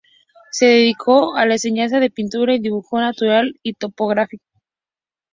Se 0.49 0.65
dedicó 0.65 1.35
a 1.35 1.45
la 1.45 1.53
enseñanza 1.53 1.99
de 1.99 2.09
pintura 2.09 2.55
y 2.55 2.59
dibujo 2.59 2.99
natural 2.99 3.59
y 3.61 3.75
topográfico. 3.75 4.43